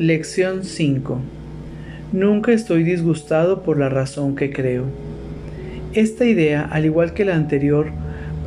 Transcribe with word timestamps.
Lección 0.00 0.64
5. 0.64 1.20
Nunca 2.12 2.52
estoy 2.52 2.84
disgustado 2.84 3.62
por 3.62 3.78
la 3.78 3.90
razón 3.90 4.34
que 4.34 4.50
creo. 4.50 4.86
Esta 5.92 6.24
idea, 6.24 6.62
al 6.62 6.86
igual 6.86 7.12
que 7.12 7.26
la 7.26 7.34
anterior, 7.34 7.88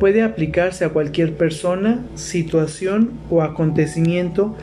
puede 0.00 0.24
aplicarse 0.24 0.84
a 0.84 0.88
cualquier 0.88 1.34
persona, 1.34 2.00
situación 2.16 3.12
o 3.30 3.40
acontecimiento 3.40 4.56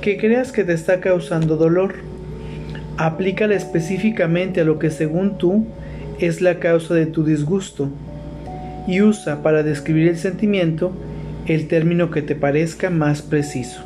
que 0.00 0.18
creas 0.18 0.52
que 0.52 0.62
te 0.62 0.72
está 0.72 1.00
causando 1.00 1.56
dolor. 1.56 1.96
Aplícala 2.96 3.56
específicamente 3.56 4.60
a 4.60 4.64
lo 4.64 4.78
que 4.78 4.92
según 4.92 5.38
tú 5.38 5.66
es 6.20 6.42
la 6.42 6.60
causa 6.60 6.94
de 6.94 7.06
tu 7.06 7.24
disgusto 7.24 7.90
y 8.86 9.02
usa 9.02 9.42
para 9.42 9.64
describir 9.64 10.06
el 10.06 10.16
sentimiento 10.16 10.92
el 11.46 11.66
término 11.66 12.12
que 12.12 12.22
te 12.22 12.36
parezca 12.36 12.88
más 12.88 13.20
preciso. 13.20 13.82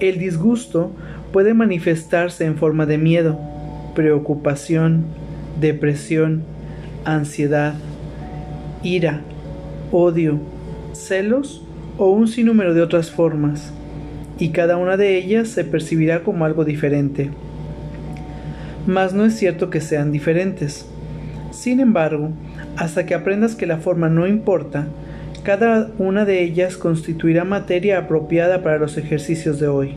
El 0.00 0.18
disgusto 0.18 0.92
puede 1.32 1.54
manifestarse 1.54 2.44
en 2.44 2.56
forma 2.56 2.86
de 2.86 2.98
miedo, 2.98 3.38
preocupación, 3.94 5.04
depresión, 5.60 6.42
ansiedad, 7.04 7.74
ira, 8.82 9.20
odio, 9.92 10.38
celos 10.92 11.64
o 11.98 12.10
un 12.10 12.28
sinnúmero 12.28 12.74
de 12.74 12.82
otras 12.82 13.10
formas, 13.10 13.72
y 14.38 14.50
cada 14.50 14.76
una 14.76 14.96
de 14.96 15.16
ellas 15.16 15.48
se 15.48 15.64
percibirá 15.64 16.22
como 16.22 16.44
algo 16.44 16.64
diferente. 16.64 17.30
Mas 18.86 19.12
no 19.12 19.24
es 19.24 19.36
cierto 19.36 19.70
que 19.70 19.80
sean 19.80 20.10
diferentes. 20.12 20.86
Sin 21.50 21.80
embargo, 21.80 22.30
hasta 22.76 23.04
que 23.04 23.14
aprendas 23.14 23.54
que 23.54 23.66
la 23.66 23.78
forma 23.78 24.08
no 24.08 24.26
importa, 24.26 24.86
cada 25.42 25.90
una 25.98 26.24
de 26.24 26.42
ellas 26.42 26.76
constituirá 26.76 27.44
materia 27.44 27.98
apropiada 27.98 28.62
para 28.62 28.78
los 28.78 28.96
ejercicios 28.96 29.60
de 29.60 29.68
hoy. 29.68 29.94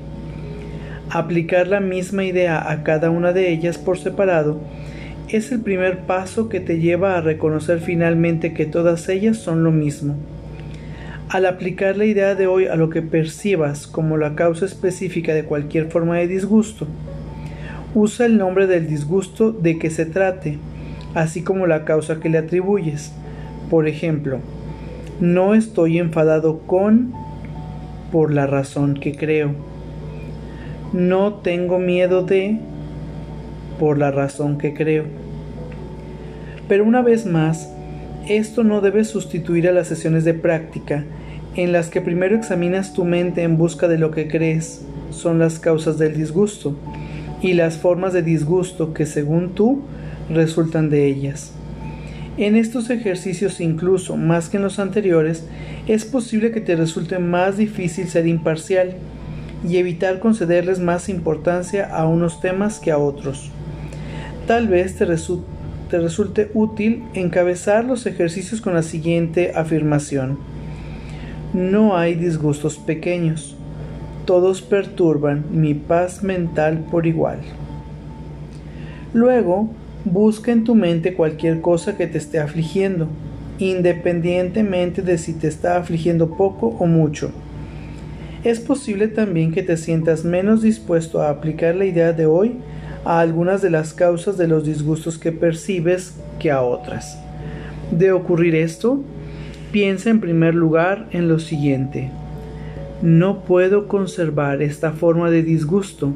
Aplicar 1.10 1.68
la 1.68 1.80
misma 1.80 2.24
idea 2.24 2.72
a 2.72 2.84
cada 2.84 3.10
una 3.10 3.34
de 3.34 3.52
ellas 3.52 3.78
por 3.78 4.00
separado 4.00 4.60
es 5.30 5.52
el 5.52 5.62
primer 5.62 6.00
paso 6.00 6.50
que 6.50 6.60
te 6.60 6.80
lleva 6.80 7.18
a 7.18 7.22
reconocer 7.22 7.80
finalmente 7.80 8.54
que 8.54 8.66
todas 8.66 9.10
ellas 9.10 9.38
son 9.38 9.64
lo 9.64 9.72
mismo. 9.72 10.16
Al 11.30 11.46
aplicar 11.46 11.98
la 11.98 12.06
idea 12.06 12.36
de 12.36 12.48
hoy 12.48 12.68
a 12.68 12.76
lo 12.76 12.90
que 12.90 13.02
percibas 13.02 13.88
como 13.88 14.18
la 14.18 14.36
causa 14.36 14.66
específica 14.66 15.34
de 15.34 15.46
cualquier 15.46 15.90
forma 15.90 16.18
de 16.18 16.28
disgusto, 16.28 16.88
usa 17.96 18.26
el 18.26 18.38
nombre 18.38 18.68
del 18.68 18.88
disgusto 18.88 19.52
de 19.52 19.78
que 19.78 19.90
se 19.90 20.06
trate, 20.06 20.58
así 21.16 21.42
como 21.42 21.68
la 21.68 21.86
causa 21.86 22.20
que 22.20 22.30
le 22.30 22.38
atribuyes. 22.38 23.12
Por 23.70 23.88
ejemplo, 23.88 24.40
no 25.20 25.54
estoy 25.54 26.00
enfadado 26.00 26.60
con 26.60 27.14
por 28.12 28.32
la 28.32 28.46
razón 28.46 28.96
que 28.96 29.16
creo 29.16 29.73
no 30.94 31.34
tengo 31.34 31.80
miedo 31.80 32.24
de 32.24 32.60
por 33.80 33.98
la 33.98 34.12
razón 34.12 34.58
que 34.58 34.74
creo. 34.74 35.06
Pero 36.68 36.86
una 36.86 37.02
vez 37.02 37.26
más, 37.26 37.70
esto 38.30 38.64
no 38.64 38.80
debe 38.80 39.04
sustituir 39.04 39.68
a 39.68 39.74
las 39.74 39.88
sesiones 39.88 40.24
de 40.24 40.34
práctica 40.34 41.04
en 41.56 41.72
las 41.72 41.90
que 41.90 42.02
primero 42.02 42.36
examinas 42.36 42.94
tu 42.94 43.06
mente 43.06 43.44
en 43.44 43.58
busca 43.58 43.88
de 43.88 43.98
lo 43.98 44.12
que 44.12 44.28
crees 44.28 44.86
son 45.12 45.40
las 45.40 45.60
causas 45.60 45.98
del 45.98 46.16
disgusto 46.16 46.76
y 47.42 47.54
las 47.54 47.78
formas 47.78 48.14
de 48.14 48.22
disgusto 48.22 48.94
que 48.94 49.06
según 49.06 49.50
tú 49.54 49.82
resultan 50.30 50.90
de 50.90 51.06
ellas. 51.06 51.54
En 52.38 52.56
estos 52.56 52.90
ejercicios 52.90 53.60
incluso 53.60 54.16
más 54.18 54.50
que 54.50 54.58
en 54.58 54.64
los 54.64 54.80
anteriores, 54.80 55.46
es 55.88 56.06
posible 56.06 56.52
que 56.52 56.62
te 56.62 56.76
resulte 56.76 57.20
más 57.20 57.58
difícil 57.58 58.08
ser 58.08 58.26
imparcial 58.26 58.96
y 59.68 59.78
evitar 59.78 60.20
concederles 60.20 60.80
más 60.80 61.10
importancia 61.10 61.86
a 61.86 62.08
unos 62.08 62.42
temas 62.42 62.80
que 62.80 62.92
a 62.92 62.98
otros. 62.98 63.50
Tal 64.48 64.68
vez 64.68 64.96
te, 64.96 65.06
resulte 65.06 66.52
útil 66.54 67.04
encabezar 67.14 67.86
los 67.86 68.06
ejercicios 68.06 68.62
con 68.62 68.74
la 68.74 68.84
siguiente 68.84 69.54
afirmación. 69.56 70.38
No 71.54 71.96
hay 71.96 72.16
disgustos 72.16 72.78
pequeños. 72.78 73.56
Todos 74.26 74.62
perturban 74.62 75.46
mi 75.52 75.74
paz 75.74 76.24
mental 76.24 76.86
por 76.92 77.06
igual. 77.06 77.40
Luego, 79.14 79.70
busca 80.06 80.52
en 80.52 80.64
tu 80.64 80.76
mente 80.76 81.14
cualquier 81.14 81.62
cosa 81.62 81.96
que 81.96 82.08
te 82.08 82.18
esté 82.18 82.40
afligiendo, 82.40 83.08
independientemente 83.60 85.02
de 85.02 85.18
si 85.18 85.34
te 85.34 85.48
está 85.48 85.78
afligiendo 85.78 86.32
poco 86.36 86.68
o 86.80 86.86
mucho 86.86 87.32
es 88.44 88.60
posible 88.60 89.08
también 89.08 89.52
que 89.52 89.64
te 89.64 89.78
sientas 89.78 90.26
menos 90.26 90.62
dispuesto 90.62 91.22
a 91.22 91.30
aplicar 91.30 91.76
la 91.76 91.86
idea 91.86 92.12
de 92.12 92.26
hoy 92.26 92.58
a 93.06 93.20
algunas 93.20 93.62
de 93.62 93.70
las 93.70 93.94
causas 93.94 94.38
de 94.38 94.48
los 94.48 94.66
disgustos 94.66 95.18
que 95.18 95.32
percibes 95.32 96.16
que 96.40 96.52
a 96.52 96.62
otras. 96.62 97.18
De 97.92 98.12
ocurrir 98.12 98.56
esto, 98.56 99.02
piensa 99.72 100.10
en 100.10 100.20
primer 100.20 100.56
lugar 100.56 101.08
en 101.12 101.28
lo 101.28 101.40
siguiente. 101.40 102.12
No 103.02 103.44
puedo 103.44 103.88
conservar 103.88 104.62
esta 104.62 104.92
forma 104.92 105.30
de 105.30 105.44
disgusto 105.44 106.14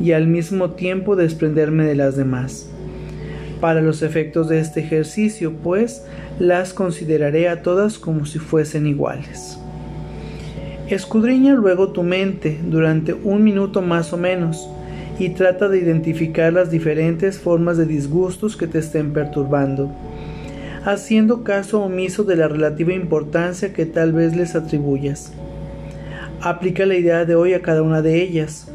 y 0.00 0.12
al 0.12 0.26
mismo 0.26 0.72
tiempo 0.72 1.16
desprenderme 1.16 1.84
de 1.84 1.94
las 1.94 2.16
demás. 2.16 2.68
Para 3.60 3.80
los 3.80 4.02
efectos 4.02 4.48
de 4.48 4.60
este 4.60 4.80
ejercicio, 4.80 5.54
pues, 5.62 6.04
las 6.38 6.74
consideraré 6.74 7.48
a 7.48 7.62
todas 7.62 7.98
como 7.98 8.26
si 8.26 8.38
fuesen 8.38 8.86
iguales. 8.86 9.58
Escudriña 10.88 11.52
luego 11.54 11.88
tu 11.88 12.04
mente 12.04 12.60
durante 12.62 13.12
un 13.12 13.42
minuto 13.42 13.82
más 13.82 14.12
o 14.12 14.16
menos 14.16 14.68
y 15.18 15.30
trata 15.30 15.68
de 15.68 15.78
identificar 15.78 16.52
las 16.52 16.70
diferentes 16.70 17.40
formas 17.40 17.76
de 17.76 17.86
disgustos 17.86 18.56
que 18.56 18.68
te 18.68 18.78
estén 18.78 19.12
perturbando, 19.12 19.90
haciendo 20.84 21.42
caso 21.42 21.82
omiso 21.82 22.22
de 22.22 22.36
la 22.36 22.46
relativa 22.46 22.92
importancia 22.92 23.72
que 23.72 23.84
tal 23.84 24.12
vez 24.12 24.36
les 24.36 24.54
atribuyas. 24.54 25.32
Aplica 26.40 26.86
la 26.86 26.94
idea 26.94 27.24
de 27.24 27.34
hoy 27.34 27.54
a 27.54 27.62
cada 27.62 27.82
una 27.82 28.00
de 28.00 28.22
ellas, 28.22 28.68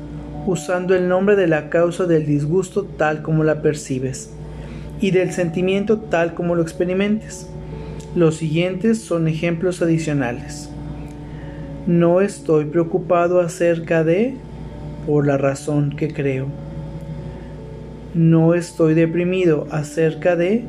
usando 0.45 0.93
el 0.93 1.07
nombre 1.07 1.37
de 1.37 1.47
la 1.47 1.69
causa 1.69 2.07
del 2.07 2.25
disgusto 2.25 2.83
tal 2.83 3.21
como 3.21 3.45
la 3.45 3.61
percibes 3.61 4.31
y 4.99 5.11
del 5.11 5.31
sentimiento 5.31 5.97
tal 5.99 6.33
como 6.33 6.55
lo 6.55 6.61
experimentes. 6.61 7.47
Los 8.15 8.35
siguientes 8.35 8.99
son 8.99 9.29
ejemplos 9.29 9.81
adicionales. 9.81 10.71
No 11.87 12.21
estoy 12.21 12.65
preocupado 12.65 13.41
acerca 13.41 14.03
de 14.03 14.35
por 15.07 15.25
la 15.25 15.37
razón 15.37 15.95
que 15.95 16.13
creo. 16.13 16.45
No 18.13 18.53
estoy 18.53 18.93
deprimido 18.93 19.67
acerca 19.71 20.35
de 20.35 20.63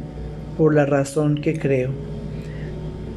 por 0.57 0.75
la 0.75 0.87
razón 0.87 1.43
que 1.43 1.59
creo. 1.59 1.91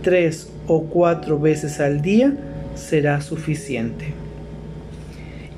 Tres 0.01 0.51
o 0.67 0.83
cuatro 0.83 1.39
veces 1.39 1.79
al 1.79 2.01
día 2.01 2.33
será 2.75 3.21
suficiente. 3.21 4.13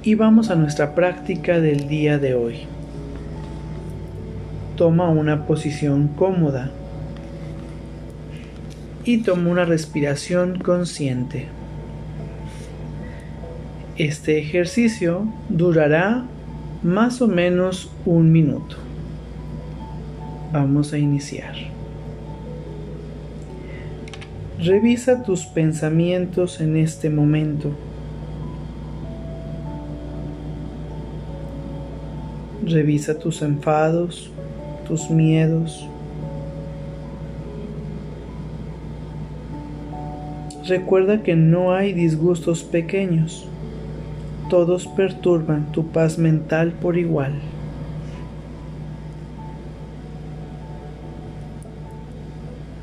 Y 0.03 0.13
vamos 0.13 0.51
a 0.51 0.55
nuestra 0.55 0.93
práctica 0.93 1.59
del 1.59 1.87
día 1.87 2.19
de 2.19 2.35
hoy. 2.35 2.59
Toma 4.75 5.09
una 5.09 5.47
posición 5.47 6.09
cómoda 6.09 6.69
y 9.03 9.23
toma 9.23 9.49
una 9.49 9.65
respiración 9.65 10.59
consciente. 10.59 11.56
Este 13.97 14.37
ejercicio 14.37 15.25
durará 15.49 16.23
más 16.83 17.19
o 17.19 17.27
menos 17.27 17.89
un 18.05 18.31
minuto. 18.31 18.75
Vamos 20.53 20.93
a 20.93 20.99
iniciar. 20.99 21.55
Revisa 24.59 25.23
tus 25.23 25.45
pensamientos 25.45 26.61
en 26.61 26.77
este 26.77 27.09
momento. 27.09 27.71
Revisa 32.63 33.17
tus 33.17 33.41
enfados, 33.41 34.29
tus 34.87 35.09
miedos. 35.09 35.87
Recuerda 40.67 41.23
que 41.23 41.35
no 41.35 41.73
hay 41.73 41.93
disgustos 41.93 42.61
pequeños 42.61 43.47
todos 44.49 44.87
perturban 44.87 45.71
tu 45.71 45.87
paz 45.87 46.17
mental 46.17 46.71
por 46.71 46.97
igual. 46.97 47.33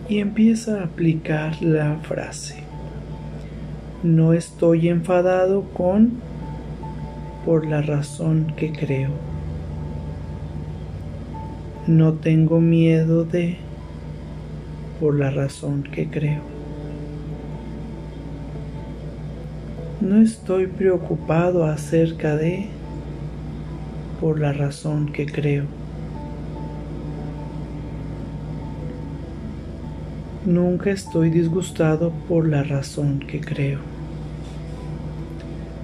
Y 0.08 0.18
empieza 0.18 0.80
a 0.80 0.84
aplicar 0.84 1.62
la 1.62 1.96
frase. 2.02 2.62
No 4.02 4.34
estoy 4.34 4.88
enfadado 4.88 5.62
con 5.62 6.20
por 7.44 7.66
la 7.66 7.82
razón 7.82 8.52
que 8.56 8.72
creo. 8.72 9.10
No 11.86 12.14
tengo 12.14 12.60
miedo 12.60 13.24
de 13.24 13.56
por 15.00 15.18
la 15.18 15.30
razón 15.30 15.82
que 15.82 16.08
creo. 16.08 16.53
No 20.00 20.20
estoy 20.20 20.66
preocupado 20.66 21.64
acerca 21.64 22.36
de 22.36 22.66
por 24.20 24.40
la 24.40 24.52
razón 24.52 25.12
que 25.12 25.24
creo. 25.24 25.64
Nunca 30.44 30.90
estoy 30.90 31.30
disgustado 31.30 32.12
por 32.28 32.46
la 32.46 32.64
razón 32.64 33.20
que 33.20 33.40
creo. 33.40 33.78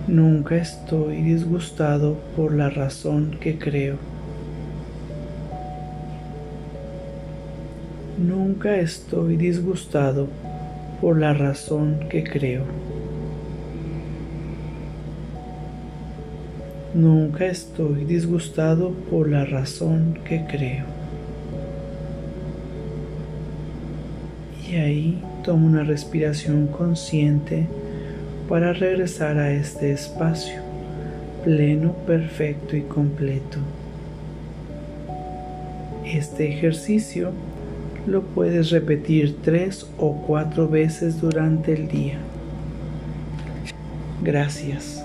Nunca 0.09 0.57
estoy 0.57 1.23
disgustado 1.23 2.17
por 2.37 2.53
la 2.53 2.69
razón 2.69 3.39
que 3.41 3.59
creo. 3.59 3.97
Nunca 8.19 8.77
estoy 8.77 9.37
disgustado 9.37 10.27
por 11.01 11.19
la 11.19 11.33
razón 11.33 12.09
que 12.11 12.25
creo. 12.25 12.65
Nunca 16.95 17.47
estoy 17.47 18.05
disgustado 18.05 18.91
por 19.11 19.29
la 19.29 19.45
razón 19.45 20.19
que 20.25 20.45
creo. 20.47 20.85
Y 24.69 24.75
ahí 24.75 25.23
tomo 25.45 25.67
una 25.67 25.85
respiración 25.85 26.67
consciente 26.67 27.67
para 28.49 28.73
regresar 28.73 29.39
a 29.39 29.53
este 29.53 29.93
espacio 29.93 30.63
pleno, 31.45 31.93
perfecto 32.07 32.77
y 32.77 32.83
completo. 32.83 33.59
Este 36.05 36.49
ejercicio 36.49 37.31
lo 38.07 38.23
puedes 38.23 38.71
repetir 38.71 39.37
tres 39.43 39.87
o 39.99 40.23
cuatro 40.27 40.69
veces 40.69 41.21
durante 41.21 41.73
el 41.73 41.89
día. 41.89 42.19
Gracias. 44.23 45.05